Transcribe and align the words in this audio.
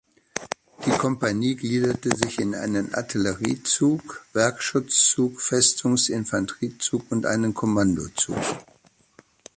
Die 0.83 0.89
Kompanie 0.97 1.55
gliederte 1.55 2.15
sich 2.15 2.39
in 2.39 2.55
einen 2.55 2.95
Artillerie-Zug, 2.95 4.25
Werkschutz-Zug, 4.33 5.39
Festungs-Infanterie-Zug 5.39 7.03
und 7.11 7.27
einen 7.27 7.53
Kommando-Zug. 7.53 8.41